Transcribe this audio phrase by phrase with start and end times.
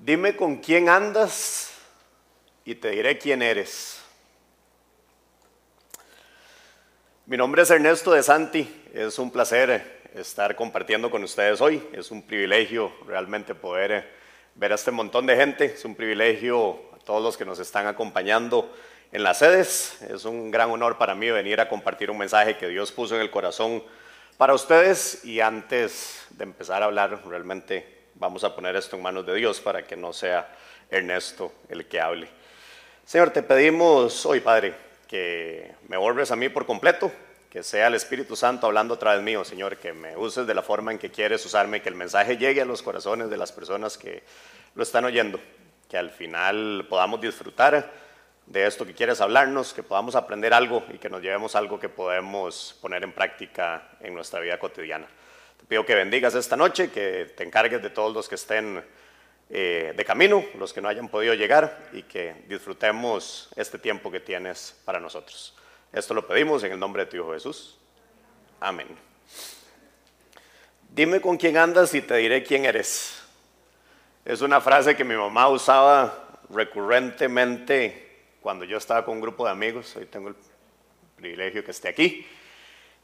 [0.00, 1.72] Dime con quién andas
[2.64, 4.00] y te diré quién eres.
[7.26, 8.84] Mi nombre es Ernesto de Santi.
[8.94, 11.84] Es un placer estar compartiendo con ustedes hoy.
[11.92, 14.08] Es un privilegio realmente poder
[14.54, 15.64] ver a este montón de gente.
[15.64, 18.72] Es un privilegio a todos los que nos están acompañando
[19.10, 20.00] en las sedes.
[20.02, 23.20] Es un gran honor para mí venir a compartir un mensaje que Dios puso en
[23.20, 23.82] el corazón
[24.36, 25.24] para ustedes.
[25.24, 29.60] Y antes de empezar a hablar, realmente vamos a poner esto en manos de Dios
[29.60, 30.48] para que no sea
[30.90, 32.28] Ernesto el que hable.
[33.04, 34.74] Señor, te pedimos hoy, Padre,
[35.06, 37.10] que me vuelves a mí por completo,
[37.48, 40.62] que sea el Espíritu Santo hablando a través mío, Señor, que me uses de la
[40.62, 43.96] forma en que quieres usarme, que el mensaje llegue a los corazones de las personas
[43.96, 44.22] que
[44.74, 45.40] lo están oyendo,
[45.88, 47.90] que al final podamos disfrutar
[48.44, 51.88] de esto que quieres hablarnos, que podamos aprender algo y que nos llevemos algo que
[51.88, 55.06] podemos poner en práctica en nuestra vida cotidiana.
[55.58, 58.82] Te pido que bendigas esta noche, que te encargues de todos los que estén
[59.50, 64.20] eh, de camino, los que no hayan podido llegar y que disfrutemos este tiempo que
[64.20, 65.54] tienes para nosotros.
[65.92, 67.78] Esto lo pedimos en el nombre de tu Hijo Jesús.
[68.60, 68.88] Amén.
[70.90, 73.22] Dime con quién andas y te diré quién eres.
[74.24, 79.50] Es una frase que mi mamá usaba recurrentemente cuando yo estaba con un grupo de
[79.50, 79.96] amigos.
[79.96, 80.36] Hoy tengo el
[81.16, 82.26] privilegio que esté aquí.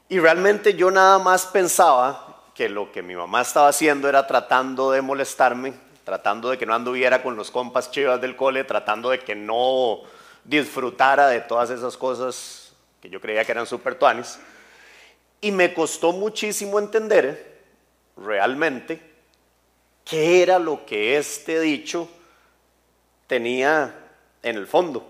[0.09, 4.89] Y realmente yo nada más pensaba que lo que mi mamá estaba haciendo era tratando
[4.91, 5.73] de molestarme,
[6.05, 9.99] tratando de que no anduviera con los compas chivas del cole, tratando de que no
[10.45, 14.39] disfrutara de todas esas cosas que yo creía que eran super tuanis.
[15.41, 17.61] Y me costó muchísimo entender
[18.15, 19.01] realmente
[20.05, 22.09] qué era lo que este dicho
[23.27, 23.93] tenía
[24.41, 25.05] en el fondo.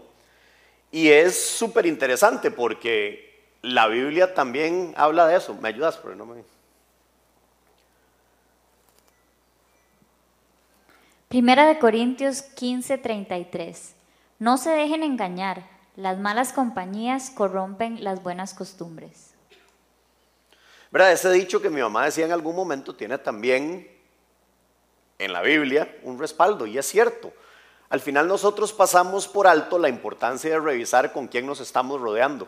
[0.92, 5.54] Y es súper interesante porque la Biblia también habla de eso.
[5.54, 5.98] ¿Me ayudas?
[5.98, 6.55] Pero no me...
[11.36, 13.92] Primera de Corintios 15:33.
[14.40, 19.32] No se dejen engañar, las malas compañías corrompen las buenas costumbres.
[20.92, 21.12] ¿Verdad?
[21.12, 23.86] Ese dicho que mi mamá decía en algún momento tiene también
[25.20, 27.34] en la Biblia un respaldo y es cierto.
[27.90, 32.48] Al final nosotros pasamos por alto la importancia de revisar con quién nos estamos rodeando.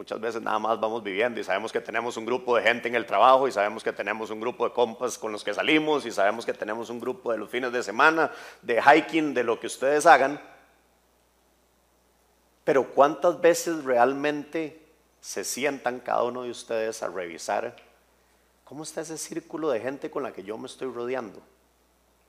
[0.00, 2.94] Muchas veces nada más vamos viviendo y sabemos que tenemos un grupo de gente en
[2.94, 6.10] el trabajo y sabemos que tenemos un grupo de compas con los que salimos y
[6.10, 9.66] sabemos que tenemos un grupo de los fines de semana, de hiking, de lo que
[9.66, 10.40] ustedes hagan.
[12.64, 14.82] Pero ¿cuántas veces realmente
[15.20, 17.76] se sientan cada uno de ustedes a revisar
[18.64, 21.42] cómo está ese círculo de gente con la que yo me estoy rodeando?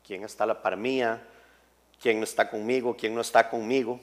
[0.05, 1.25] ¿Quién está a la par mía?
[2.01, 2.97] ¿Quién no está conmigo?
[2.97, 3.97] ¿Quién no está conmigo?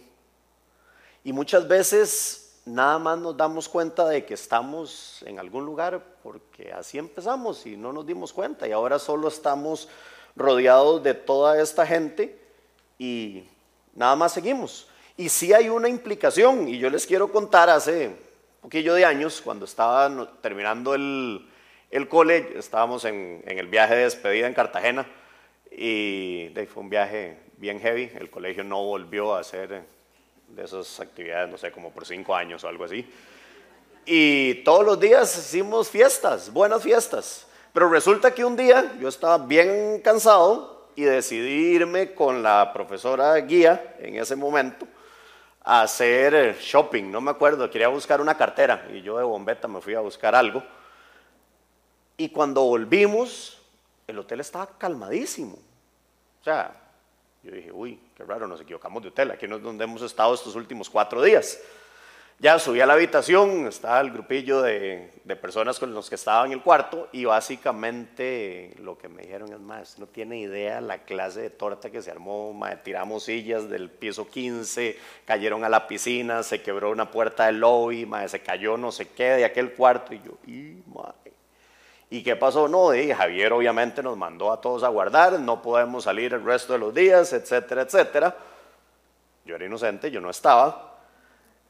[1.22, 6.72] Y muchas veces nada más nos damos cuenta de que estamos en algún lugar porque
[6.72, 9.88] así empezamos y no nos dimos cuenta y ahora solo estamos
[10.36, 12.38] rodeados de toda esta gente
[12.98, 13.44] y
[13.94, 14.88] nada más seguimos.
[15.16, 18.16] Y sí hay una implicación y yo les quiero contar hace un
[18.62, 21.48] poquillo de años cuando estaba terminando el,
[21.90, 25.06] el cole, estábamos en, en, el viaje de despedida en Cartagena
[25.70, 29.84] y fue un viaje bien heavy, el colegio no volvió a hacer
[30.48, 33.08] de esas actividades, no sé, como por cinco años o algo así.
[34.04, 37.46] Y todos los días hicimos fiestas, buenas fiestas.
[37.72, 43.36] Pero resulta que un día yo estaba bien cansado y decidí irme con la profesora
[43.36, 44.86] guía en ese momento
[45.62, 49.82] a hacer shopping, no me acuerdo, quería buscar una cartera y yo de bombeta me
[49.82, 50.62] fui a buscar algo.
[52.16, 53.60] Y cuando volvimos,
[54.06, 55.58] el hotel estaba calmadísimo.
[56.40, 56.74] O sea,
[57.48, 60.34] yo dije, uy, qué raro, nos equivocamos de hotel, aquí no es donde hemos estado
[60.34, 61.58] estos últimos cuatro días.
[62.40, 66.46] Ya subí a la habitación, estaba el grupillo de, de, personas con los que estaba
[66.46, 71.02] en el cuarto y básicamente lo que me dijeron es, más, no tiene idea la
[71.02, 76.44] clase de torta que se armó, tiramos sillas del piso 15, cayeron a la piscina,
[76.44, 80.22] se quebró una puerta del lobby, se cayó no sé qué de aquel cuarto y
[80.22, 81.37] yo, y madre.
[82.10, 82.68] ¿Y qué pasó?
[82.68, 86.72] No, y Javier obviamente nos mandó a todos a guardar, no podemos salir el resto
[86.72, 88.36] de los días, etcétera, etcétera.
[89.44, 90.96] Yo era inocente, yo no estaba.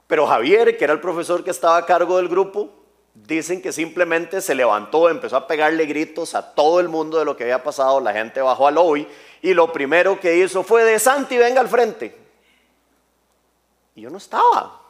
[0.06, 2.70] Pero Javier, que era el profesor que estaba a cargo del grupo,
[3.14, 7.36] dicen que simplemente se levantó, empezó a pegarle gritos a todo el mundo de lo
[7.36, 9.08] que había pasado, la gente bajó al lobby
[9.42, 12.16] y lo primero que hizo fue de Santi, venga al frente.
[13.96, 14.87] Y yo no estaba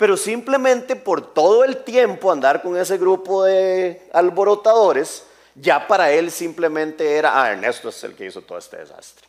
[0.00, 6.30] pero simplemente por todo el tiempo andar con ese grupo de alborotadores, ya para él
[6.30, 9.28] simplemente era, ah, Ernesto es el que hizo todo este desastre.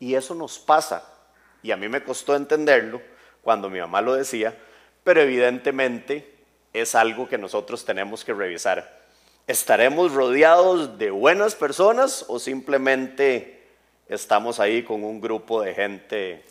[0.00, 1.08] Y eso nos pasa,
[1.62, 3.00] y a mí me costó entenderlo
[3.42, 4.58] cuando mi mamá lo decía,
[5.04, 6.34] pero evidentemente
[6.72, 9.02] es algo que nosotros tenemos que revisar.
[9.46, 13.68] ¿Estaremos rodeados de buenas personas o simplemente
[14.08, 16.42] estamos ahí con un grupo de gente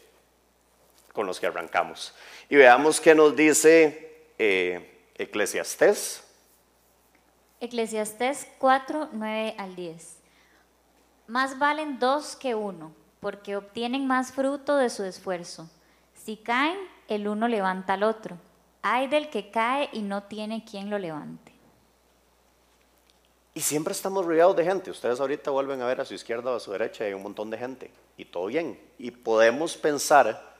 [1.13, 2.13] con los que arrancamos.
[2.51, 6.21] Y veamos qué nos dice eh, Eclesiastés.
[7.61, 10.17] Eclesiastés 4, 9 al 10.
[11.27, 15.69] Más valen dos que uno, porque obtienen más fruto de su esfuerzo.
[16.13, 16.77] Si caen,
[17.07, 18.35] el uno levanta al otro.
[18.81, 21.53] Hay del que cae y no tiene quien lo levante.
[23.53, 24.91] Y siempre estamos rodeados de gente.
[24.91, 27.49] Ustedes ahorita vuelven a ver a su izquierda o a su derecha, hay un montón
[27.49, 27.91] de gente.
[28.17, 28.77] Y todo bien.
[28.97, 30.50] Y podemos pensar,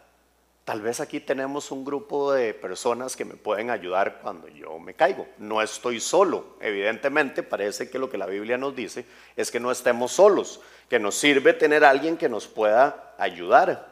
[0.72, 4.94] tal vez aquí tenemos un grupo de personas que me pueden ayudar cuando yo me
[4.94, 5.28] caigo.
[5.38, 6.56] No estoy solo.
[6.62, 10.98] Evidentemente, parece que lo que la Biblia nos dice es que no estemos solos, que
[10.98, 13.86] nos sirve tener alguien que nos pueda ayudar.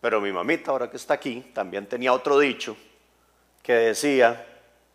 [0.00, 2.74] Pero mi mamita, ahora que está aquí, también tenía otro dicho
[3.62, 4.46] que decía,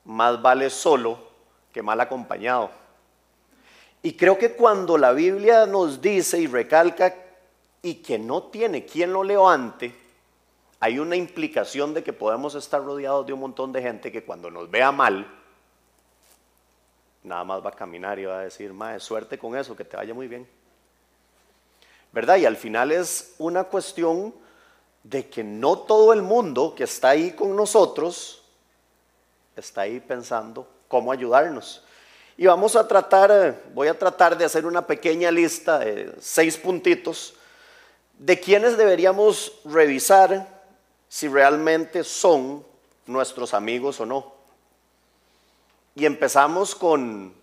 [0.06, 1.20] más vale solo
[1.72, 2.72] que mal acompañado.
[4.02, 7.14] Y creo que cuando la Biblia nos dice y recalca
[7.84, 10.05] y que no tiene quien lo levante,
[10.80, 14.52] hay una implicación de que podemos estar rodeados de un montón de gente que cuando
[14.52, 15.26] nos vea mal,
[17.24, 19.98] nada más va a caminar y va a decir, mae, suerte con eso, que te
[19.98, 20.48] vaya muy bien.
[22.12, 22.38] ¿Verdad?
[22.38, 24.34] Y al final es una cuestión
[25.04, 28.44] de que no todo el mundo que está ahí con nosotros
[29.56, 31.84] está ahí pensando cómo ayudarnos.
[32.38, 36.58] Y vamos a tratar, eh, voy a tratar de hacer una pequeña lista de seis
[36.58, 37.36] puntitos
[38.18, 40.55] de quienes deberíamos revisar
[41.16, 42.66] si realmente son
[43.06, 44.34] nuestros amigos o no.
[45.96, 47.34] Y empezamos con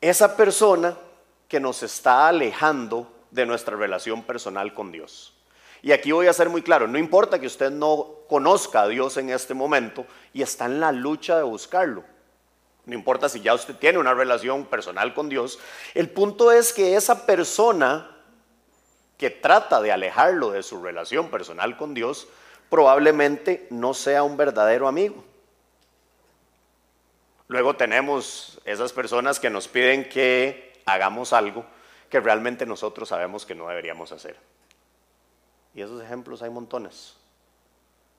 [0.00, 0.96] esa persona
[1.48, 5.34] que nos está alejando de nuestra relación personal con Dios.
[5.82, 9.18] Y aquí voy a ser muy claro, no importa que usted no conozca a Dios
[9.18, 12.04] en este momento y está en la lucha de buscarlo.
[12.86, 15.58] No importa si ya usted tiene una relación personal con Dios.
[15.92, 18.16] El punto es que esa persona
[19.18, 22.28] que trata de alejarlo de su relación personal con Dios
[22.72, 25.22] probablemente no sea un verdadero amigo.
[27.48, 31.66] Luego tenemos esas personas que nos piden que hagamos algo
[32.08, 34.38] que realmente nosotros sabemos que no deberíamos hacer.
[35.74, 37.14] Y esos ejemplos hay montones.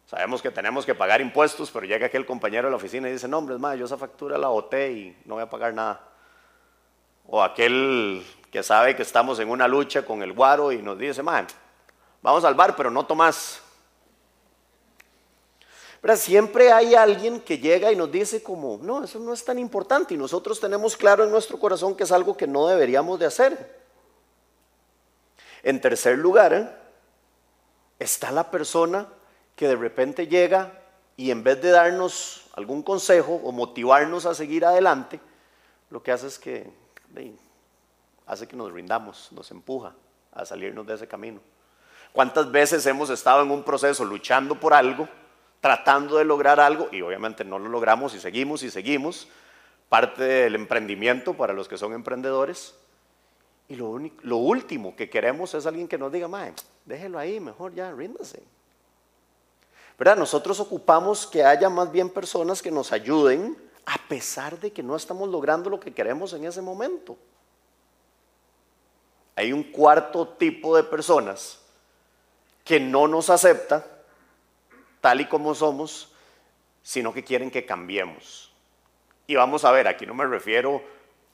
[0.06, 3.28] Sabemos que tenemos que pagar impuestos, pero llega aquel compañero de la oficina y dice,
[3.28, 6.00] no, hombre, es más, yo esa factura la boté y no voy a pagar nada.
[7.26, 11.24] O aquel que sabe que estamos en una lucha con el guaro y nos dice,
[11.24, 11.48] man,
[12.22, 13.63] vamos al bar, pero no tomás.
[16.04, 19.58] Pero siempre hay alguien que llega y nos dice como, no, eso no es tan
[19.58, 23.26] importante y nosotros tenemos claro en nuestro corazón que es algo que no deberíamos de
[23.26, 23.82] hacer.
[25.64, 26.78] En tercer lugar,
[28.00, 29.08] está la persona
[29.56, 30.78] que de repente llega
[31.16, 35.22] y en vez de darnos algún consejo o motivarnos a seguir adelante,
[35.90, 36.70] lo que hace es que
[38.28, 39.96] hace que nos rindamos, nos empuja
[40.34, 41.40] a salirnos de ese camino.
[42.12, 45.08] ¿Cuántas veces hemos estado en un proceso luchando por algo,
[45.64, 49.30] tratando de lograr algo y obviamente no lo logramos y seguimos y seguimos?
[49.88, 52.76] Parte del emprendimiento para los que son emprendedores
[53.70, 57.74] y lo, lo último que queremos es alguien que nos diga, mae, déjelo ahí, mejor
[57.74, 58.44] ya, ríndase.
[59.98, 60.18] ¿Verdad?
[60.18, 63.56] Nosotros ocupamos que haya más bien personas que nos ayuden
[63.86, 67.16] a pesar de que no estamos logrando lo que queremos en ese momento.
[69.38, 71.60] Hay un cuarto tipo de personas
[72.66, 73.93] que no nos acepta
[75.04, 76.14] tal y como somos,
[76.82, 78.54] sino que quieren que cambiemos.
[79.28, 80.82] Y vamos a ver, aquí no me refiero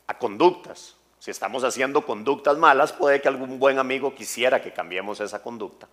[0.07, 5.19] a conductas, si estamos haciendo conductas malas, puede que algún buen amigo quisiera que cambiemos
[5.19, 5.87] esa conducta.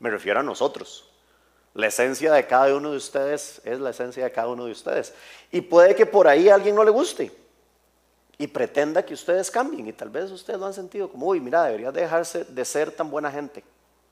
[0.00, 1.08] Me refiero a nosotros.
[1.72, 5.14] La esencia de cada uno de ustedes es la esencia de cada uno de ustedes.
[5.50, 7.32] Y puede que por ahí a alguien no le guste
[8.36, 9.86] y pretenda que ustedes cambien.
[9.86, 13.10] Y tal vez ustedes lo han sentido como, uy, mira, deberías dejarse de ser tan
[13.10, 13.64] buena gente.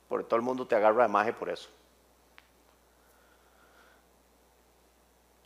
[0.09, 1.69] Porque todo el mundo te agarra de maje por eso.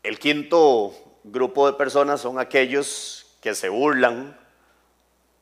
[0.09, 4.35] El quinto grupo de personas son aquellos que se burlan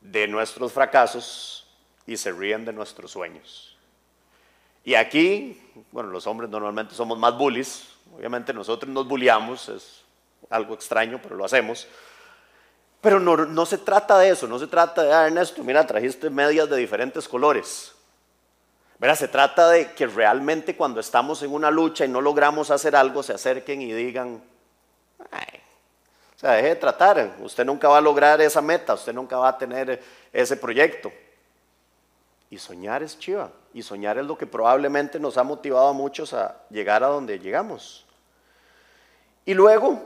[0.01, 1.65] de nuestros fracasos
[2.05, 3.77] y se ríen de nuestros sueños.
[4.83, 5.57] Y aquí,
[5.93, 10.01] bueno, los hombres normalmente somos más bullies, obviamente nosotros nos bulliamos, es
[10.49, 11.87] algo extraño, pero lo hacemos.
[12.99, 16.69] Pero no, se trata de eso, no se trata de, ah, Ernesto, mira, trajiste medias
[16.69, 17.93] de diferentes colores.
[18.99, 22.97] Verá, se trata de que realmente cuando estamos en una lucha y no logramos hacer
[22.97, 24.43] algo, se acerquen y digan,
[25.19, 27.35] O sea, deje de tratar.
[27.39, 31.11] Usted nunca va a lograr esa meta, usted nunca va a tener ese proyecto.
[32.49, 33.51] Y soñar es chiva.
[33.73, 37.39] Y soñar es lo que probablemente nos ha motivado a muchos a llegar a donde
[37.39, 38.05] llegamos.
[39.45, 39.99] Y luego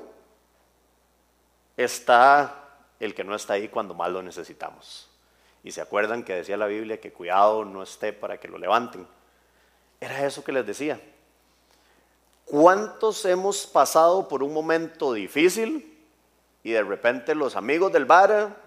[1.75, 2.55] está
[2.99, 5.09] el que no está ahí cuando más lo necesitamos.
[5.63, 9.05] Y se acuerdan que decía la Biblia que cuidado no esté para que lo levanten.
[9.99, 10.99] Era eso que les decía.
[12.45, 15.97] ¿Cuántos hemos pasado por un momento difícil
[16.63, 18.57] y de repente los amigos del bar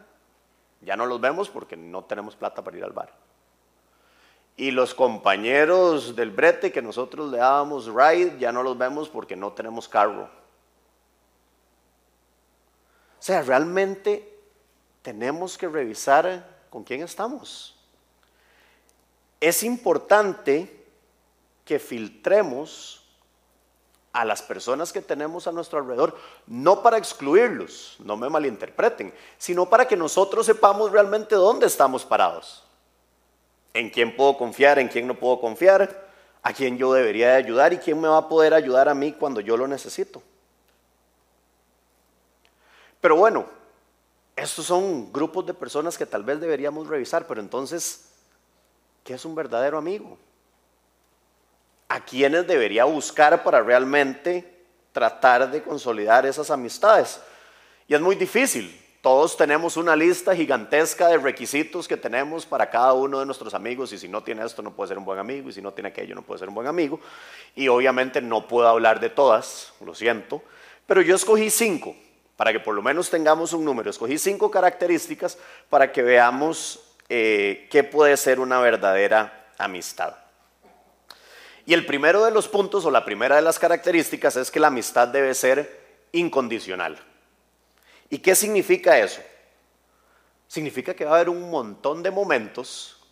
[0.80, 3.12] ya no los vemos porque no tenemos plata para ir al bar?
[4.56, 9.36] Y los compañeros del brete que nosotros le dábamos ride ya no los vemos porque
[9.36, 10.30] no tenemos carro.
[13.18, 14.38] O sea, realmente
[15.02, 17.74] tenemos que revisar con quién estamos.
[19.40, 20.84] Es importante
[21.64, 23.03] que filtremos
[24.14, 26.16] a las personas que tenemos a nuestro alrededor,
[26.46, 32.64] no para excluirlos, no me malinterpreten, sino para que nosotros sepamos realmente dónde estamos parados,
[33.74, 36.08] en quién puedo confiar, en quién no puedo confiar,
[36.44, 39.40] a quién yo debería ayudar y quién me va a poder ayudar a mí cuando
[39.40, 40.22] yo lo necesito.
[43.00, 43.46] Pero bueno,
[44.36, 48.12] estos son grupos de personas que tal vez deberíamos revisar, pero entonces,
[49.02, 50.16] ¿qué es un verdadero amigo?
[51.94, 54.52] A quienes debería buscar para realmente
[54.90, 57.20] tratar de consolidar esas amistades.
[57.86, 58.80] Y es muy difícil.
[59.00, 63.92] Todos tenemos una lista gigantesca de requisitos que tenemos para cada uno de nuestros amigos
[63.92, 65.90] y si no tiene esto no puede ser un buen amigo y si no tiene
[65.90, 66.98] aquello no puede ser un buen amigo.
[67.54, 70.42] Y obviamente no puedo hablar de todas, lo siento,
[70.86, 71.94] pero yo escogí cinco
[72.36, 73.88] para que por lo menos tengamos un número.
[73.88, 75.38] Escogí cinco características
[75.70, 80.23] para que veamos eh, qué puede ser una verdadera amistad.
[81.66, 84.66] Y el primero de los puntos o la primera de las características es que la
[84.66, 86.98] amistad debe ser incondicional.
[88.10, 89.22] ¿Y qué significa eso?
[90.46, 93.02] Significa que va a haber un montón de momentos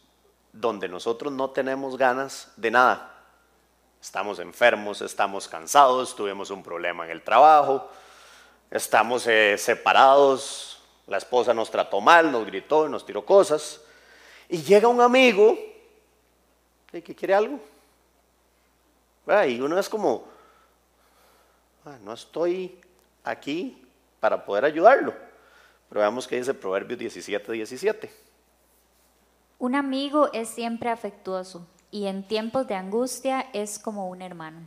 [0.53, 3.25] donde nosotros no tenemos ganas de nada.
[4.03, 7.89] Estamos enfermos, estamos cansados, tuvimos un problema en el trabajo,
[8.71, 13.81] estamos eh, separados, la esposa nos trató mal, nos gritó, nos tiró cosas,
[14.49, 15.57] y llega un amigo
[16.91, 17.72] que quiere algo
[19.27, 20.25] y uno es como,
[21.85, 22.79] ah, no estoy
[23.25, 23.83] aquí
[24.21, 25.15] para poder ayudarlo.
[25.89, 28.11] Pero veamos qué dice Proverbios 17, 17.
[29.59, 34.67] Un amigo es siempre afectuoso y en tiempos de angustia es como un hermano.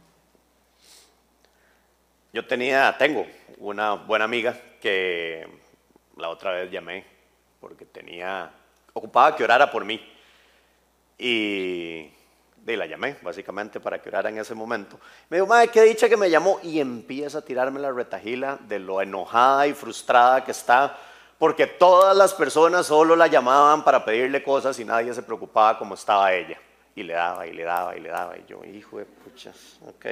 [2.31, 3.25] Yo tenía, tengo
[3.57, 5.47] una buena amiga que
[6.17, 7.05] la otra vez llamé
[7.59, 8.51] porque tenía,
[8.93, 9.99] ocupaba que orara por mí.
[11.17, 12.09] Y
[12.73, 14.99] y la llamé, básicamente, para que orara en ese momento.
[15.29, 16.59] Me dijo, madre, qué dicha que me llamó.
[16.63, 20.97] Y empieza a tirarme la retajila de lo enojada y frustrada que está,
[21.37, 25.93] porque todas las personas solo la llamaban para pedirle cosas y nadie se preocupaba como
[25.93, 26.59] estaba ella.
[26.95, 28.37] Y le daba, y le daba, y le daba.
[28.37, 30.05] Y yo, hijo de puchas, ok.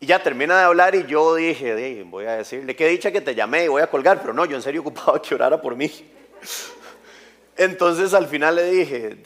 [0.00, 3.34] Y ya termina de hablar y yo dije, voy a decirle, qué dicha que te
[3.34, 5.90] llamé y voy a colgar, pero no, yo en serio ocupaba que orara por mí.
[7.56, 9.16] Entonces al final le dije,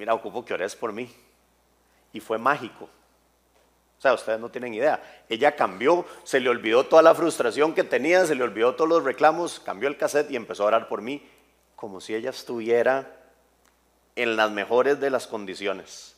[0.00, 1.14] mira, ocupo que ores por mí.
[2.14, 2.84] Y fue mágico.
[2.84, 5.24] O sea, ustedes no tienen idea.
[5.28, 9.04] Ella cambió, se le olvidó toda la frustración que tenía, se le olvidó todos los
[9.04, 11.22] reclamos, cambió el cassette y empezó a orar por mí
[11.76, 13.14] como si ella estuviera
[14.16, 16.16] en las mejores de las condiciones.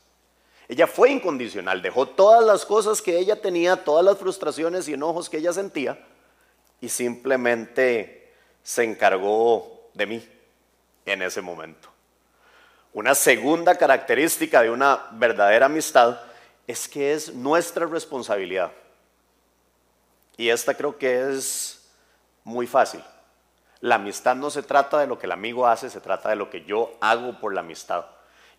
[0.68, 5.28] Ella fue incondicional, dejó todas las cosas que ella tenía, todas las frustraciones y enojos
[5.28, 5.98] que ella sentía
[6.80, 10.28] y simplemente se encargó de mí
[11.04, 11.91] en ese momento.
[12.94, 16.20] Una segunda característica de una verdadera amistad
[16.66, 18.70] es que es nuestra responsabilidad.
[20.36, 21.90] Y esta creo que es
[22.44, 23.02] muy fácil.
[23.80, 26.50] La amistad no se trata de lo que el amigo hace, se trata de lo
[26.50, 28.04] que yo hago por la amistad.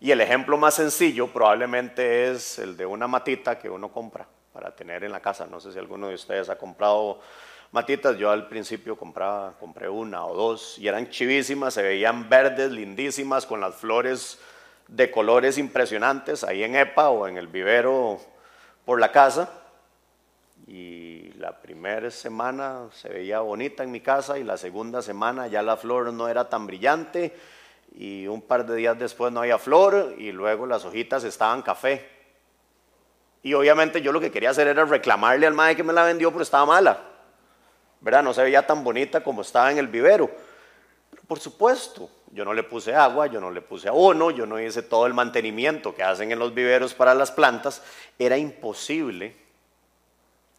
[0.00, 4.74] Y el ejemplo más sencillo probablemente es el de una matita que uno compra para
[4.74, 5.46] tener en la casa.
[5.46, 7.20] No sé si alguno de ustedes ha comprado
[7.74, 12.70] matitas, yo al principio compraba, compré una o dos y eran chivísimas, se veían verdes,
[12.70, 14.38] lindísimas, con las flores
[14.86, 18.20] de colores impresionantes ahí en EPA o en el vivero
[18.84, 19.50] por la casa.
[20.68, 25.60] Y la primera semana se veía bonita en mi casa y la segunda semana ya
[25.60, 27.36] la flor no era tan brillante
[27.96, 32.08] y un par de días después no había flor y luego las hojitas estaban café.
[33.42, 36.30] Y obviamente yo lo que quería hacer era reclamarle al madre que me la vendió,
[36.30, 37.13] pero estaba mala.
[38.04, 38.22] ¿Verdad?
[38.22, 40.30] No se veía tan bonita como estaba en el vivero.
[41.10, 44.60] Pero por supuesto, yo no le puse agua, yo no le puse abono, yo no
[44.60, 47.80] hice todo el mantenimiento que hacen en los viveros para las plantas.
[48.18, 49.34] Era imposible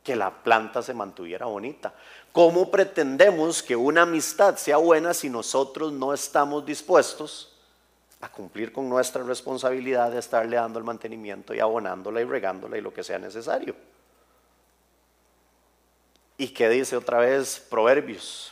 [0.03, 1.93] que la planta se mantuviera bonita.
[2.31, 7.55] ¿Cómo pretendemos que una amistad sea buena si nosotros no estamos dispuestos
[8.21, 12.81] a cumplir con nuestra responsabilidad de estarle dando el mantenimiento y abonándola y regándola y
[12.81, 13.75] lo que sea necesario?
[16.37, 18.51] ¿Y qué dice otra vez Proverbios?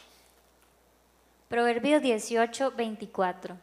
[1.49, 3.57] Proverbios 18, 24.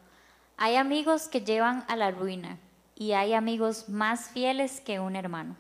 [0.59, 2.59] Hay amigos que llevan a la ruina
[2.95, 5.57] y hay amigos más fieles que un hermano.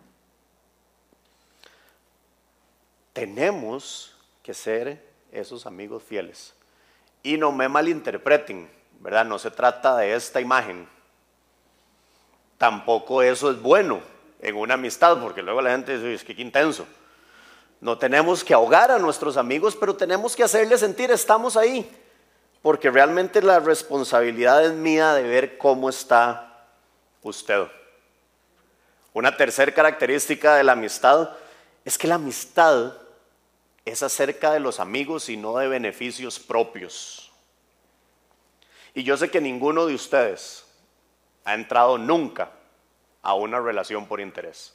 [3.15, 5.03] Tenemos que ser
[5.33, 6.55] esos amigos fieles.
[7.23, 9.25] Y no me malinterpreten, ¿verdad?
[9.25, 10.87] No se trata de esta imagen.
[12.59, 14.01] Tampoco eso es bueno
[14.41, 16.87] en una amistad, porque luego la gente dice, es que qué intenso.
[17.81, 21.91] No tenemos que ahogar a nuestros amigos, pero tenemos que hacerles sentir, estamos ahí,
[22.61, 26.67] porque realmente la responsabilidad es mía de ver cómo está
[27.23, 27.67] usted.
[29.15, 31.31] Una tercera característica de la amistad
[31.85, 32.95] es que la amistad
[33.85, 37.33] es acerca de los amigos y no de beneficios propios.
[38.95, 40.65] Y yo sé que ninguno de ustedes
[41.45, 42.51] ha entrado nunca
[43.23, 44.75] a una relación por interés.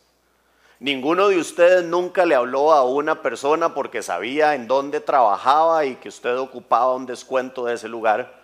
[0.79, 5.95] Ninguno de ustedes nunca le habló a una persona porque sabía en dónde trabajaba y
[5.95, 8.43] que usted ocupaba un descuento de ese lugar.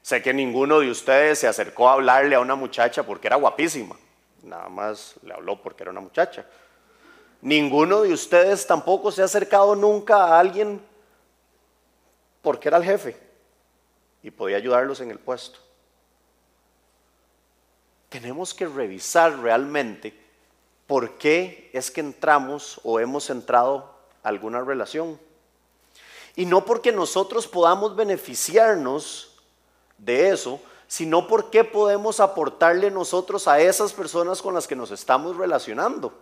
[0.00, 3.96] Sé que ninguno de ustedes se acercó a hablarle a una muchacha porque era guapísima.
[4.42, 6.46] Nada más le habló porque era una muchacha.
[7.42, 10.80] Ninguno de ustedes tampoco se ha acercado nunca a alguien
[12.40, 13.16] porque era el jefe
[14.22, 15.58] y podía ayudarlos en el puesto.
[18.08, 20.27] Tenemos que revisar realmente
[20.88, 25.20] por qué es que entramos o hemos entrado a alguna relación.
[26.34, 29.36] Y no porque nosotros podamos beneficiarnos
[29.98, 35.36] de eso, sino porque podemos aportarle nosotros a esas personas con las que nos estamos
[35.36, 36.18] relacionando.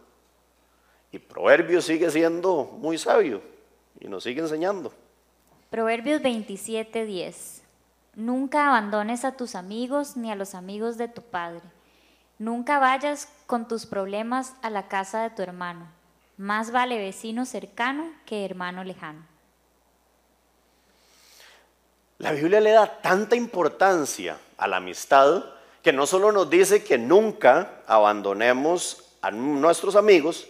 [1.12, 3.40] Y Proverbios sigue siendo muy sabio
[4.00, 4.92] y nos sigue enseñando.
[5.70, 7.62] Proverbios 27:10.
[8.16, 11.75] Nunca abandones a tus amigos ni a los amigos de tu padre
[12.38, 15.88] Nunca vayas con tus problemas a la casa de tu hermano.
[16.36, 19.24] Más vale vecino cercano que hermano lejano.
[22.18, 25.44] La Biblia le da tanta importancia a la amistad
[25.82, 30.48] que no solo nos dice que nunca abandonemos a nuestros amigos,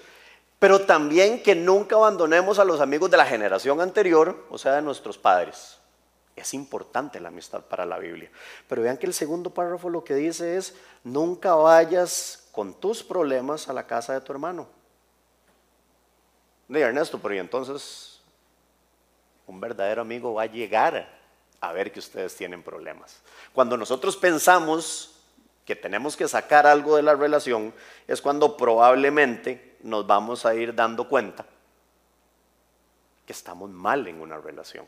[0.58, 4.82] pero también que nunca abandonemos a los amigos de la generación anterior, o sea, de
[4.82, 5.75] nuestros padres.
[6.36, 8.30] Es importante la amistad para la Biblia.
[8.68, 13.68] Pero vean que el segundo párrafo lo que dice es, nunca vayas con tus problemas
[13.68, 14.68] a la casa de tu hermano.
[16.68, 18.20] De Ernesto, pero entonces
[19.46, 21.08] un verdadero amigo va a llegar
[21.60, 23.22] a ver que ustedes tienen problemas.
[23.52, 25.14] Cuando nosotros pensamos
[25.64, 27.72] que tenemos que sacar algo de la relación,
[28.06, 31.46] es cuando probablemente nos vamos a ir dando cuenta
[33.24, 34.86] que estamos mal en una relación.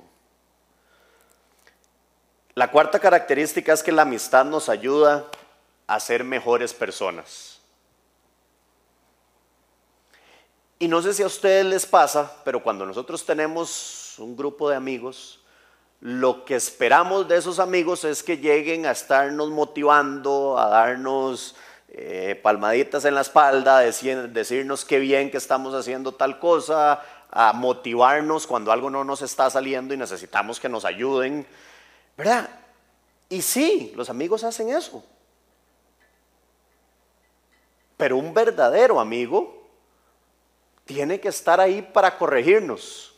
[2.58, 5.26] La cuarta característica es que la amistad nos ayuda
[5.86, 7.60] a ser mejores personas.
[10.80, 14.74] Y no sé si a ustedes les pasa, pero cuando nosotros tenemos un grupo de
[14.74, 15.38] amigos,
[16.00, 21.54] lo que esperamos de esos amigos es que lleguen a estarnos motivando, a darnos
[21.90, 27.52] eh, palmaditas en la espalda, decir, decirnos qué bien que estamos haciendo tal cosa, a
[27.52, 31.46] motivarnos cuando algo no nos está saliendo y necesitamos que nos ayuden.
[32.18, 32.50] ¿Verdad?
[33.28, 35.04] Y sí, los amigos hacen eso.
[37.96, 39.64] Pero un verdadero amigo
[40.84, 43.14] tiene que estar ahí para corregirnos.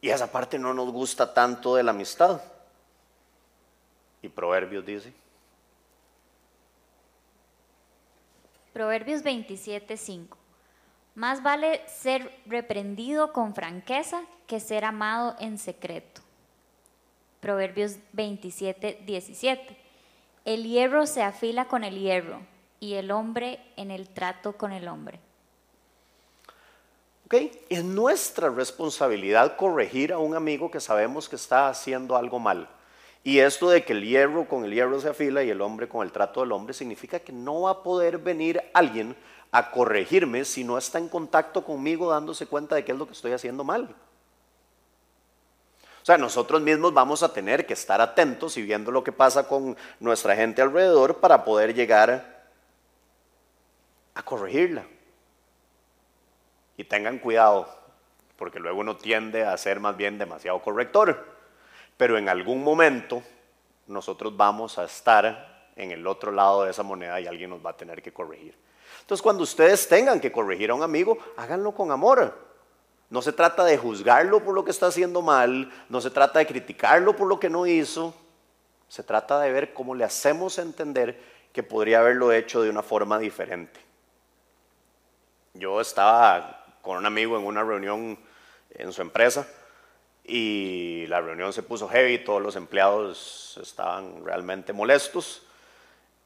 [0.00, 2.40] Y esa parte no nos gusta tanto de la amistad.
[4.22, 5.12] Y Proverbios dice.
[8.72, 10.36] Proverbios 27:5.
[11.16, 16.27] Más vale ser reprendido con franqueza que ser amado en secreto.
[17.40, 19.76] Proverbios 27, 17.
[20.44, 22.40] El hierro se afila con el hierro
[22.80, 25.20] y el hombre en el trato con el hombre.
[27.26, 27.34] Ok,
[27.68, 32.68] es nuestra responsabilidad corregir a un amigo que sabemos que está haciendo algo mal.
[33.22, 36.06] Y esto de que el hierro con el hierro se afila y el hombre con
[36.06, 39.14] el trato del hombre significa que no va a poder venir alguien
[39.50, 43.12] a corregirme si no está en contacto conmigo dándose cuenta de qué es lo que
[43.12, 43.94] estoy haciendo mal.
[46.08, 49.76] Sea, nosotros mismos vamos a tener que estar atentos y viendo lo que pasa con
[50.00, 52.46] nuestra gente alrededor para poder llegar
[54.14, 54.86] a corregirla.
[56.78, 57.68] Y tengan cuidado,
[58.38, 61.26] porque luego uno tiende a ser más bien demasiado corrector.
[61.98, 63.22] Pero en algún momento
[63.86, 67.72] nosotros vamos a estar en el otro lado de esa moneda y alguien nos va
[67.72, 68.56] a tener que corregir.
[69.02, 72.47] Entonces, cuando ustedes tengan que corregir a un amigo, háganlo con amor.
[73.10, 76.46] No se trata de juzgarlo por lo que está haciendo mal, no se trata de
[76.46, 78.14] criticarlo por lo que no hizo,
[78.88, 81.18] se trata de ver cómo le hacemos entender
[81.52, 83.80] que podría haberlo hecho de una forma diferente.
[85.54, 88.18] Yo estaba con un amigo en una reunión
[88.70, 89.46] en su empresa
[90.24, 95.42] y la reunión se puso heavy, todos los empleados estaban realmente molestos.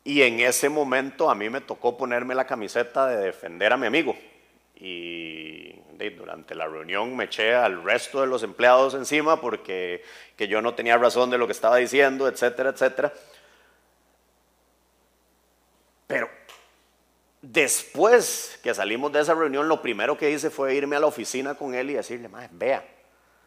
[0.04, 3.86] Y en ese momento a mí me tocó ponerme la camiseta de defender a mi
[3.86, 4.16] amigo.
[4.74, 5.76] Y
[6.16, 10.02] durante la reunión me eché al resto de los empleados encima porque
[10.36, 13.12] que yo no tenía razón de lo que estaba diciendo, etcétera, etcétera.
[16.06, 16.28] Pero
[17.40, 21.54] después que salimos de esa reunión, lo primero que hice fue irme a la oficina
[21.54, 22.84] con él y decirle, vea,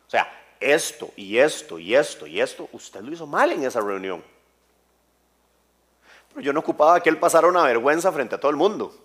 [0.08, 0.27] o sea,
[0.60, 4.23] esto y esto y esto y esto, usted lo hizo mal en esa reunión.
[6.29, 9.05] Pero yo no ocupaba que él pasara una vergüenza frente a todo el mundo.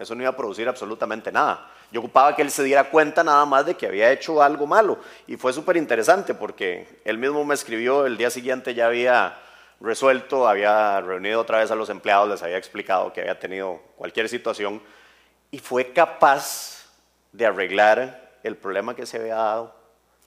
[0.00, 1.70] Eso no iba a producir absolutamente nada.
[1.92, 4.98] Yo ocupaba que él se diera cuenta nada más de que había hecho algo malo.
[5.26, 9.38] Y fue súper interesante porque él mismo me escribió, el día siguiente ya había
[9.80, 14.28] resuelto, había reunido otra vez a los empleados, les había explicado que había tenido cualquier
[14.28, 14.80] situación
[15.50, 16.86] y fue capaz
[17.32, 19.74] de arreglar el problema que se había dado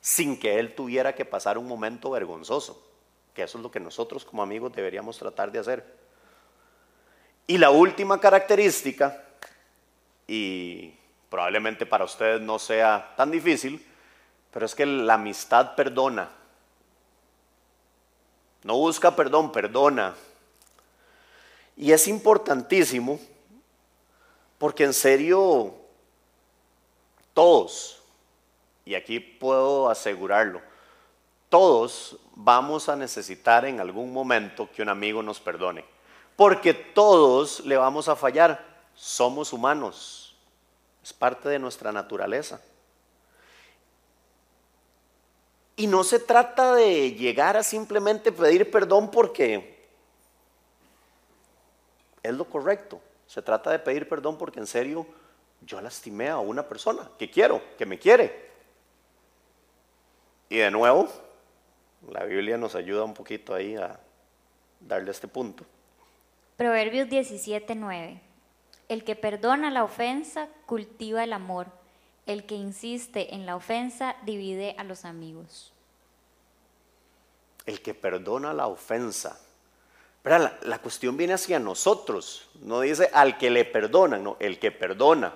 [0.01, 2.85] sin que él tuviera que pasar un momento vergonzoso,
[3.33, 6.03] que eso es lo que nosotros como amigos deberíamos tratar de hacer.
[7.47, 9.22] Y la última característica,
[10.27, 10.93] y
[11.29, 13.85] probablemente para ustedes no sea tan difícil,
[14.51, 16.29] pero es que la amistad perdona.
[18.63, 20.15] No busca perdón, perdona.
[21.75, 23.19] Y es importantísimo
[24.57, 25.73] porque en serio
[27.33, 28.01] todos,
[28.85, 30.61] y aquí puedo asegurarlo,
[31.49, 35.83] todos vamos a necesitar en algún momento que un amigo nos perdone.
[36.35, 38.72] Porque todos le vamos a fallar.
[38.95, 40.35] Somos humanos.
[41.03, 42.61] Es parte de nuestra naturaleza.
[45.75, 49.87] Y no se trata de llegar a simplemente pedir perdón porque
[52.21, 53.01] es lo correcto.
[53.27, 55.05] Se trata de pedir perdón porque en serio
[55.61, 58.51] yo lastimé a una persona que quiero, que me quiere.
[60.49, 61.09] Y de nuevo,
[62.09, 63.99] la Biblia nos ayuda un poquito ahí a
[64.79, 65.65] darle este punto.
[66.57, 68.32] Proverbios 17, 9.
[68.89, 71.67] El que perdona la ofensa cultiva el amor.
[72.25, 75.73] El que insiste en la ofensa divide a los amigos.
[77.65, 79.39] El que perdona la ofensa.
[80.21, 82.49] Pero la, cuestión viene hacia nosotros.
[82.61, 85.33] No dice al que le perdona, no, el que perdona.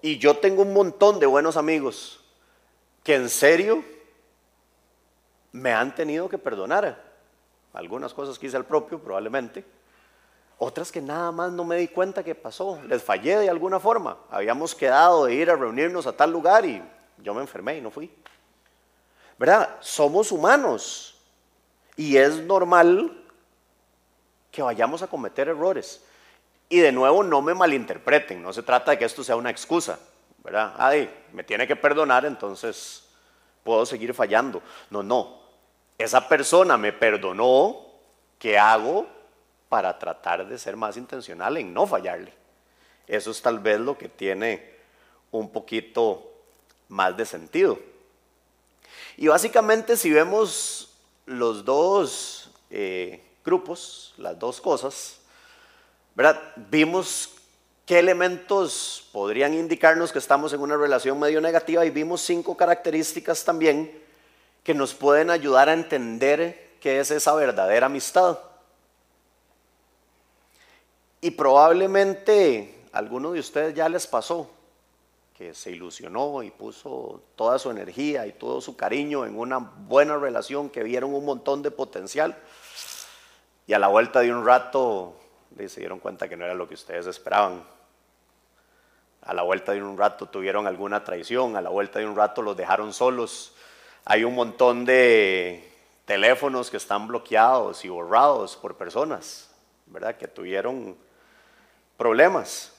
[0.00, 2.20] Y yo tengo un montón de buenos amigos
[3.02, 3.84] que en serio
[5.52, 7.04] me han tenido que perdonar.
[7.74, 9.64] Algunas cosas que hice al propio, probablemente
[10.58, 14.18] otras que nada más no me di cuenta que pasó, les fallé de alguna forma.
[14.30, 16.82] Habíamos quedado de ir a reunirnos a tal lugar y
[17.18, 18.10] yo me enfermé y no fui.
[19.38, 19.76] ¿Verdad?
[19.80, 21.20] Somos humanos
[21.94, 23.22] y es normal
[24.50, 26.02] que vayamos a cometer errores.
[26.68, 29.98] Y de nuevo, no me malinterpreten, no se trata de que esto sea una excusa,
[30.42, 30.74] ¿verdad?
[30.78, 33.04] Ay, me tiene que perdonar, entonces
[33.62, 34.62] puedo seguir fallando.
[34.90, 35.40] No, no.
[35.98, 37.76] Esa persona me perdonó,
[38.38, 39.06] ¿qué hago?
[39.68, 42.32] Para tratar de ser más intencional en no fallarle.
[43.06, 44.76] Eso es tal vez lo que tiene
[45.30, 46.32] un poquito
[46.88, 47.78] más de sentido.
[49.16, 50.94] Y básicamente si vemos
[51.26, 55.18] los dos eh, grupos, las dos cosas,
[56.14, 56.40] ¿verdad?
[56.70, 57.30] vimos
[57.84, 63.44] qué elementos podrían indicarnos que estamos en una relación medio negativa y vimos cinco características
[63.44, 64.02] también
[64.64, 68.38] que nos pueden ayudar a entender qué es esa verdadera amistad.
[71.26, 74.48] Y probablemente a alguno de ustedes ya les pasó
[75.36, 80.16] que se ilusionó y puso toda su energía y todo su cariño en una buena
[80.18, 82.38] relación, que vieron un montón de potencial
[83.66, 85.16] y a la vuelta de un rato
[85.66, 87.64] se dieron cuenta que no era lo que ustedes esperaban.
[89.22, 92.40] A la vuelta de un rato tuvieron alguna traición, a la vuelta de un rato
[92.40, 93.52] los dejaron solos.
[94.04, 95.68] Hay un montón de
[96.04, 99.50] teléfonos que están bloqueados y borrados por personas,
[99.86, 100.16] ¿verdad?
[100.16, 101.04] Que tuvieron
[101.96, 102.72] problemas.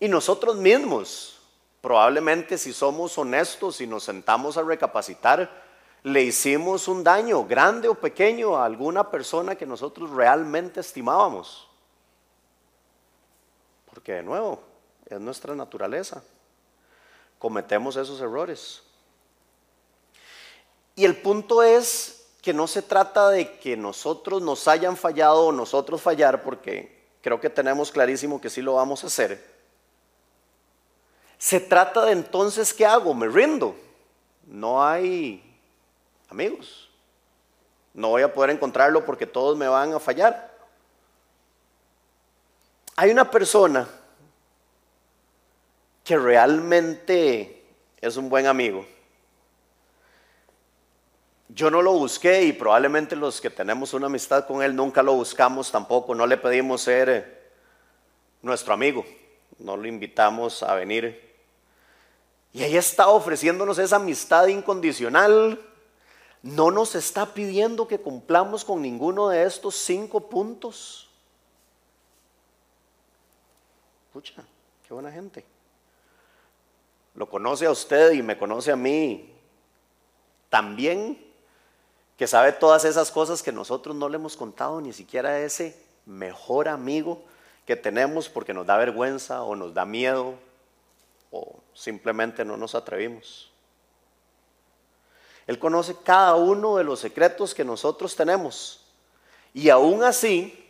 [0.00, 1.40] Y nosotros mismos,
[1.80, 5.62] probablemente si somos honestos y nos sentamos a recapacitar,
[6.02, 11.68] le hicimos un daño, grande o pequeño, a alguna persona que nosotros realmente estimábamos.
[13.86, 14.60] Porque de nuevo,
[15.06, 16.22] es nuestra naturaleza.
[17.38, 18.82] Cometemos esos errores.
[20.96, 25.52] Y el punto es que no se trata de que nosotros nos hayan fallado o
[25.52, 29.42] nosotros fallar, porque creo que tenemos clarísimo que sí lo vamos a hacer.
[31.38, 33.14] Se trata de entonces, ¿qué hago?
[33.14, 33.74] Me rindo.
[34.46, 35.42] No hay
[36.28, 36.90] amigos.
[37.94, 40.52] No voy a poder encontrarlo porque todos me van a fallar.
[42.96, 43.88] Hay una persona
[46.04, 47.64] que realmente
[48.00, 48.86] es un buen amigo.
[51.54, 55.14] Yo no lo busqué y probablemente los que tenemos una amistad con él nunca lo
[55.14, 57.42] buscamos tampoco, no le pedimos ser eh,
[58.40, 59.04] nuestro amigo,
[59.58, 61.30] no lo invitamos a venir.
[62.54, 65.60] Y ahí está ofreciéndonos esa amistad incondicional.
[66.42, 71.08] No nos está pidiendo que cumplamos con ninguno de estos cinco puntos.
[74.08, 74.42] Escucha,
[74.86, 75.44] qué buena gente.
[77.14, 79.32] Lo conoce a usted y me conoce a mí
[80.50, 81.31] también
[82.22, 85.76] que sabe todas esas cosas que nosotros no le hemos contado ni siquiera a ese
[86.06, 87.20] mejor amigo
[87.66, 90.36] que tenemos porque nos da vergüenza o nos da miedo
[91.32, 93.50] o simplemente no nos atrevimos.
[95.48, 98.86] Él conoce cada uno de los secretos que nosotros tenemos
[99.52, 100.64] y aún así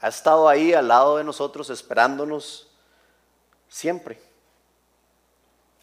[0.00, 2.68] ha estado ahí al lado de nosotros esperándonos
[3.68, 4.20] siempre.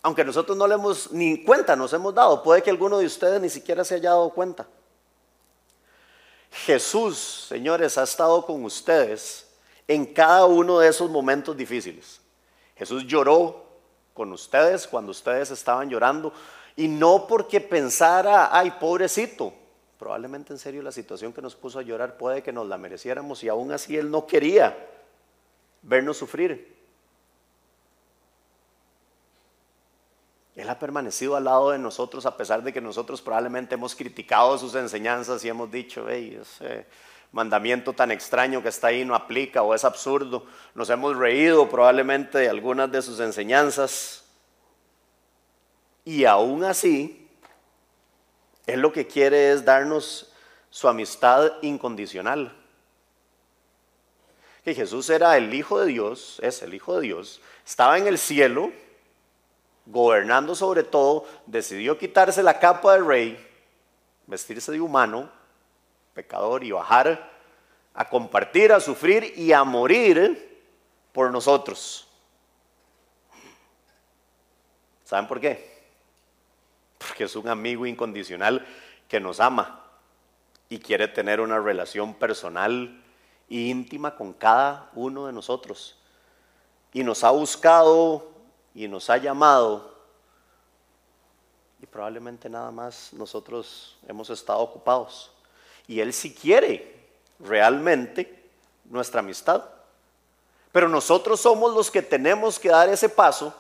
[0.06, 2.44] Aunque nosotros no le hemos ni cuenta, nos hemos dado.
[2.44, 4.68] Puede que alguno de ustedes ni siquiera se haya dado cuenta.
[6.52, 9.48] Jesús, señores, ha estado con ustedes
[9.88, 12.22] en cada uno de esos momentos difíciles.
[12.76, 13.66] Jesús lloró
[14.14, 16.32] con ustedes cuando ustedes estaban llorando
[16.76, 19.56] y no porque pensara, ay, pobrecito.
[19.98, 23.44] Probablemente en serio la situación que nos puso a llorar puede que nos la mereciéramos
[23.44, 24.78] y aún así Él no quería
[25.82, 26.75] vernos sufrir.
[30.56, 34.58] Él ha permanecido al lado de nosotros a pesar de que nosotros probablemente hemos criticado
[34.58, 36.86] sus enseñanzas y hemos dicho, hey, ese
[37.34, 40.46] mandamiento tan extraño que está ahí no aplica o es absurdo.
[40.74, 44.24] Nos hemos reído probablemente de algunas de sus enseñanzas.
[46.06, 47.28] Y aún así,
[48.66, 50.32] Él lo que quiere es darnos
[50.70, 52.56] su amistad incondicional.
[54.64, 58.18] Que Jesús era el Hijo de Dios, es el Hijo de Dios, estaba en el
[58.18, 58.72] cielo
[59.86, 63.48] gobernando sobre todo, decidió quitarse la capa de rey,
[64.28, 65.30] vestirse de humano,
[66.14, 67.32] pecador, y bajar
[67.94, 70.64] a compartir, a sufrir y a morir
[71.12, 72.08] por nosotros.
[75.04, 75.84] ¿Saben por qué?
[76.98, 78.66] Porque es un amigo incondicional
[79.08, 79.84] que nos ama
[80.68, 83.02] y quiere tener una relación personal
[83.50, 85.98] e íntima con cada uno de nosotros.
[86.92, 88.35] Y nos ha buscado
[88.76, 89.96] y nos ha llamado
[91.82, 95.32] y probablemente nada más nosotros hemos estado ocupados.
[95.88, 96.96] Y Él sí quiere
[97.40, 98.50] realmente
[98.86, 99.64] nuestra amistad.
[100.72, 103.54] Pero nosotros somos los que tenemos que dar ese paso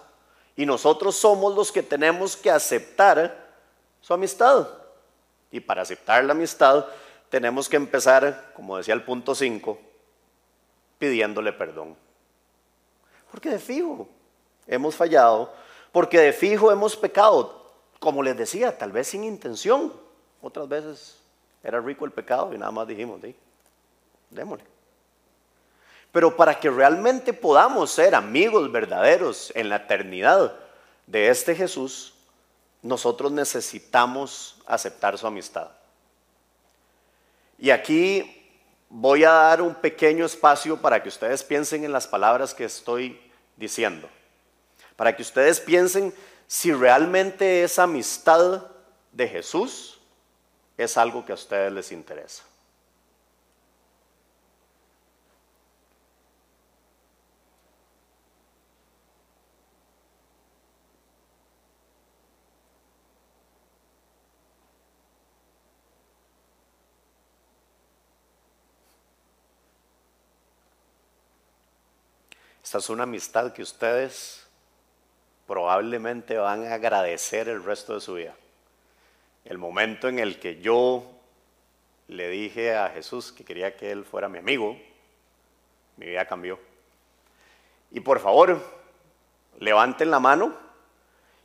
[0.55, 3.53] y nosotros somos los que tenemos que aceptar
[4.01, 4.67] su amistad.
[5.51, 6.85] Y para aceptar la amistad
[7.29, 9.77] tenemos que empezar, como decía el punto 5,
[10.97, 11.95] pidiéndole perdón.
[13.31, 14.07] Porque de fijo,
[14.67, 15.53] hemos fallado,
[15.91, 19.93] porque de fijo hemos pecado, como les decía, tal vez sin intención.
[20.41, 21.19] Otras veces
[21.63, 23.21] era rico el pecado y nada más dijimos,
[24.29, 24.65] démosle.
[26.11, 30.55] Pero para que realmente podamos ser amigos verdaderos en la eternidad
[31.07, 32.13] de este Jesús,
[32.81, 35.69] nosotros necesitamos aceptar su amistad.
[37.57, 38.49] Y aquí
[38.89, 43.19] voy a dar un pequeño espacio para que ustedes piensen en las palabras que estoy
[43.57, 44.07] diciendo
[44.95, 46.13] para que ustedes piensen
[46.47, 48.65] si realmente esa amistad
[49.11, 49.99] de Jesús
[50.77, 52.43] es algo que a ustedes les interesa.
[72.63, 74.44] Esta es una amistad que ustedes
[75.47, 78.35] probablemente van a agradecer el resto de su vida.
[79.43, 81.11] El momento en el que yo
[82.07, 84.77] le dije a Jesús que quería que Él fuera mi amigo,
[85.97, 86.59] mi vida cambió.
[87.91, 88.61] Y por favor,
[89.59, 90.55] levanten la mano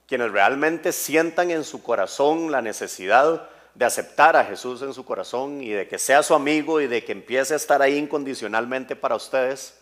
[0.06, 5.62] quienes realmente sientan en su corazón la necesidad de aceptar a Jesús en su corazón
[5.62, 9.14] y de que sea su amigo y de que empiece a estar ahí incondicionalmente para
[9.14, 9.78] ustedes.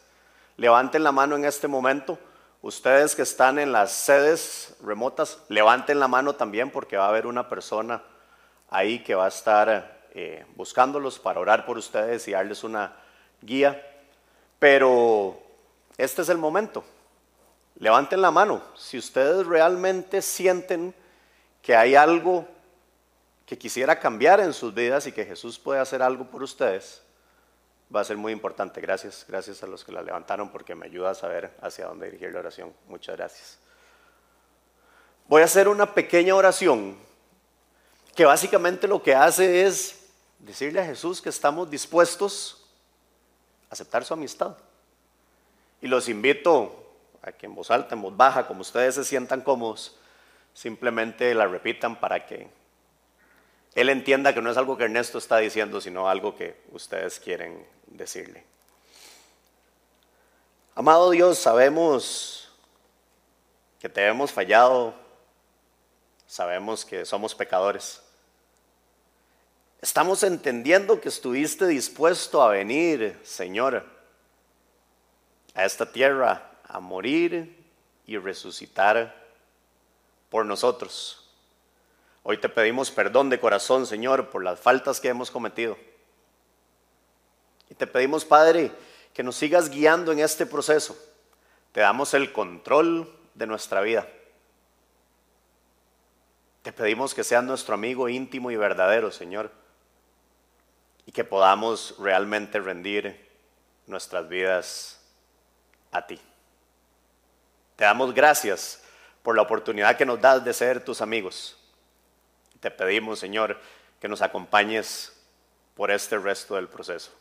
[0.59, 2.19] Levanten la mano en este momento.
[2.61, 7.27] Ustedes que están en las sedes remotas, levanten la mano también porque va a haber
[7.27, 8.03] una persona
[8.69, 12.97] ahí que va a estar eh, buscándolos para orar por ustedes y darles una
[13.41, 13.81] guía.
[14.59, 15.41] Pero
[15.97, 16.83] este es el momento.
[17.77, 18.61] Levanten la mano.
[18.77, 20.93] Si ustedes realmente sienten
[21.63, 22.45] que hay algo
[23.47, 27.03] que quisiera cambiar en sus vidas y que Jesús puede hacer algo por ustedes,
[27.95, 28.81] va a ser muy importante.
[28.81, 32.33] Gracias, gracias a los que la levantaron porque me ayuda a saber hacia dónde dirigir
[32.33, 32.73] la oración.
[32.87, 33.59] Muchas gracias.
[35.27, 36.97] Voy a hacer una pequeña oración
[38.15, 42.67] que básicamente lo que hace es decirle a Jesús que estamos dispuestos
[43.71, 44.57] a aceptar su amistad.
[45.81, 46.85] Y los invito
[47.23, 49.97] a que en voz alta, en voz baja, como ustedes se sientan cómodos,
[50.53, 52.49] simplemente la repitan para que
[53.75, 57.65] él entienda que no es algo que Ernesto está diciendo, sino algo que ustedes quieren
[57.91, 58.45] decirle.
[60.75, 62.51] Amado Dios, sabemos
[63.81, 64.95] que te hemos fallado,
[66.27, 68.01] sabemos que somos pecadores.
[69.81, 73.85] Estamos entendiendo que estuviste dispuesto a venir, Señor,
[75.55, 77.65] a esta tierra, a morir
[78.07, 79.15] y resucitar
[80.31, 81.29] por nosotros.
[82.23, 85.77] Hoy te pedimos perdón de corazón, Señor, por las faltas que hemos cometido.
[87.79, 88.73] Te pedimos, Padre,
[89.15, 90.97] que nos sigas guiando en este proceso.
[91.73, 94.07] Te damos el control de nuestra vida.
[96.63, 99.51] Te pedimos que seas nuestro amigo íntimo y verdadero, Señor,
[101.07, 103.29] y que podamos realmente rendir
[103.87, 105.01] nuestras vidas
[105.93, 106.21] a ti.
[107.77, 108.83] Te damos gracias
[109.23, 111.57] por la oportunidad que nos das de ser tus amigos.
[112.61, 113.59] Te pedimos, Señor,
[114.01, 115.13] que nos acompañes
[115.75, 117.13] por este resto del proceso.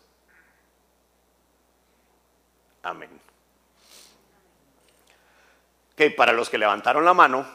[2.84, 3.10] Amén.
[5.94, 7.46] Ok, para los que levantaron la mano,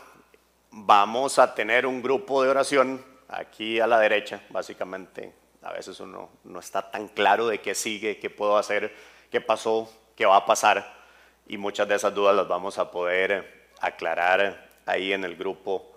[0.70, 5.32] vamos a tener un grupo de oración aquí a la derecha, básicamente.
[5.62, 8.94] A veces uno no está tan claro de qué sigue, qué puedo hacer,
[9.30, 11.02] qué pasó, qué va a pasar.
[11.46, 15.92] Y muchas de esas dudas las vamos a poder aclarar ahí en el grupo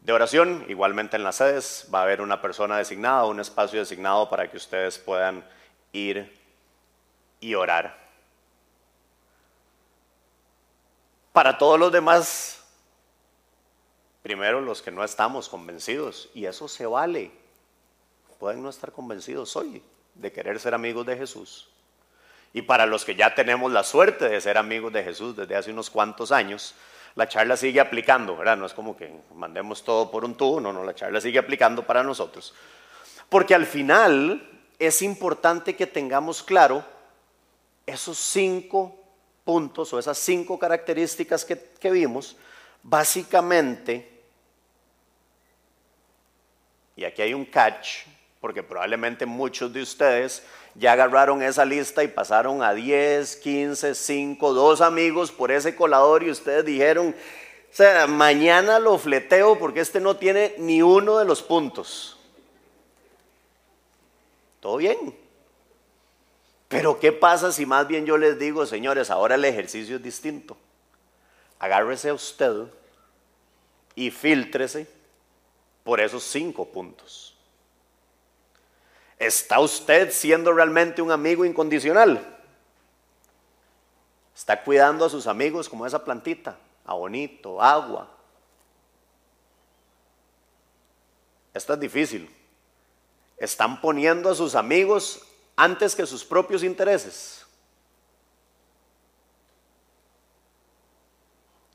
[0.00, 0.64] de oración.
[0.68, 4.56] Igualmente en las sedes va a haber una persona designada, un espacio designado para que
[4.56, 5.44] ustedes puedan
[5.92, 6.32] ir
[7.40, 8.03] y orar.
[11.34, 12.62] Para todos los demás,
[14.22, 17.32] primero los que no estamos convencidos, y eso se vale,
[18.38, 19.82] pueden no estar convencidos hoy
[20.14, 21.68] de querer ser amigos de Jesús.
[22.52, 25.72] Y para los que ya tenemos la suerte de ser amigos de Jesús desde hace
[25.72, 26.76] unos cuantos años,
[27.16, 28.56] la charla sigue aplicando, ¿verdad?
[28.56, 31.84] No es como que mandemos todo por un tubo, no, no, la charla sigue aplicando
[31.84, 32.54] para nosotros.
[33.28, 36.84] Porque al final es importante que tengamos claro
[37.86, 39.03] esos cinco
[39.44, 42.36] puntos o esas cinco características que, vimos,
[42.82, 44.10] básicamente,
[46.96, 48.06] y aquí hay un catch,
[48.40, 50.42] porque probablemente muchos de ustedes
[50.74, 56.22] ya agarraron esa lista y pasaron a 10, 15, 5, 2 amigos por ese colador
[56.22, 57.14] y ustedes dijeron,
[57.74, 62.18] o sea, mañana lo fleteo porque este no tiene ni uno de los puntos.
[64.60, 65.23] Todo bien.
[66.68, 70.56] Pero ¿qué pasa si más bien yo les digo, señores, ahora el ejercicio es distinto?
[71.58, 72.66] Agárrese a usted
[73.94, 74.88] y filtrese
[75.84, 77.36] por esos cinco puntos.
[79.18, 82.34] ¿Está usted siendo realmente un amigo incondicional?
[84.34, 86.58] ¿Está cuidando a sus amigos como esa plantita?
[86.84, 88.10] A bonito, agua.
[91.54, 92.34] Esto es difícil.
[93.36, 95.22] ¿Están poniendo a sus amigos
[95.56, 97.44] antes que sus propios intereses.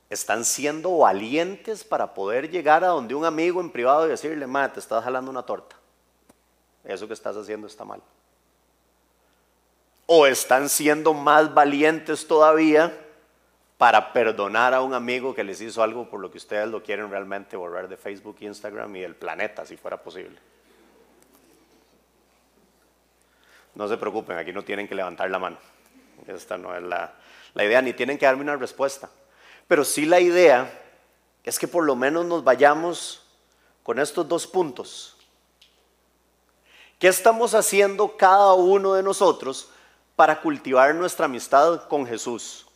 [0.08, 4.72] Están siendo valientes para poder llegar a donde un amigo en privado y decirle, ma,
[4.72, 5.76] te estás jalando una torta.
[6.84, 8.02] Eso que estás haciendo está mal.
[10.06, 12.92] O están siendo más valientes todavía
[13.78, 17.08] para perdonar a un amigo que les hizo algo por lo que ustedes lo quieren
[17.08, 20.38] realmente borrar de Facebook, Instagram y del planeta, si fuera posible.
[23.80, 25.56] No se preocupen, aquí no tienen que levantar la mano.
[26.26, 27.14] Esta no es la,
[27.54, 29.08] idea, ni tienen que darme una respuesta.
[29.66, 30.70] Pero sí la idea
[31.42, 33.22] es que por lo menos nos vayamos
[33.82, 35.16] con estos dos puntos.
[36.98, 39.70] ¿Qué estamos haciendo cada uno de nosotros
[40.14, 42.66] para cultivar nuestra amistad con Jesús?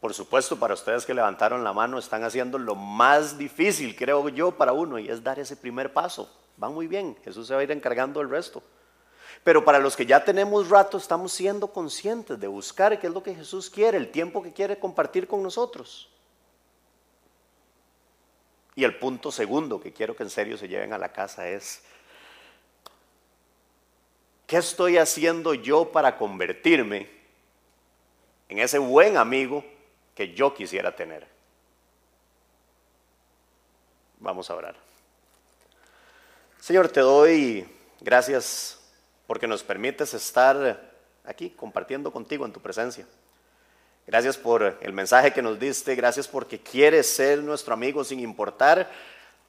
[0.00, 4.50] Por supuesto, para ustedes que levantaron la mano, están haciendo lo más difícil, creo yo,
[4.50, 6.28] para uno, y es dar ese primer paso.
[6.60, 8.60] Va muy bien, Jesús se va a ir encargando del resto.
[9.42, 13.22] Pero para los que ya tenemos rato, estamos siendo conscientes de buscar qué es lo
[13.22, 16.08] que Jesús quiere, el tiempo que quiere compartir con nosotros.
[18.76, 21.82] Y el punto segundo que quiero que en serio se lleven a la casa es,
[24.46, 27.08] ¿qué estoy haciendo yo para convertirme
[28.48, 29.64] en ese buen amigo
[30.14, 31.26] que yo quisiera tener?
[34.18, 34.74] Vamos a orar.
[36.58, 37.68] Señor, te doy
[38.00, 38.80] gracias
[39.26, 40.92] porque nos permites estar
[41.24, 43.06] aquí compartiendo contigo en tu presencia.
[44.06, 48.90] Gracias por el mensaje que nos diste, gracias porque quieres ser nuestro amigo sin importar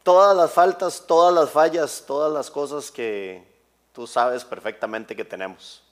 [0.01, 3.43] todas las faltas, todas las fallas, todas las cosas que
[3.91, 5.83] tú sabes perfectamente que tenemos.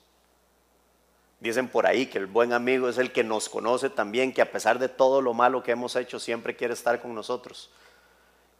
[1.40, 4.50] Dicen por ahí que el buen amigo es el que nos conoce también, que a
[4.50, 7.70] pesar de todo lo malo que hemos hecho, siempre quiere estar con nosotros.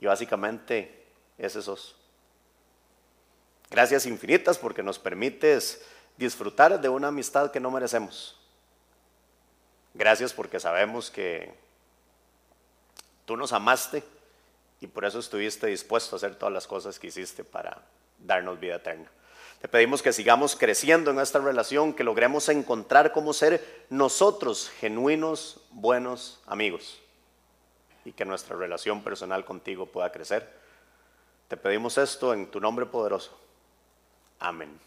[0.01, 1.07] Y básicamente
[1.39, 1.97] ese sos.
[3.75, 5.85] Gracias infinitas porque nos permites
[6.17, 8.39] disfrutar de una amistad que no merecemos.
[9.95, 11.53] Gracias porque sabemos que
[13.25, 14.05] tú nos amaste
[14.81, 17.83] y por eso estuviste dispuesto a hacer todas las cosas que hiciste para
[18.21, 19.11] darnos vida eterna.
[19.61, 25.61] Te pedimos que sigamos creciendo en esta relación, que logremos encontrar cómo ser nosotros genuinos,
[25.73, 27.01] buenos amigos
[28.05, 30.49] y que nuestra relación personal contigo pueda crecer.
[31.49, 33.41] Te pedimos esto en tu nombre poderoso.
[34.39, 34.79] Amén.